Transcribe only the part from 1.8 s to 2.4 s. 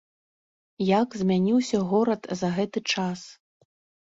горад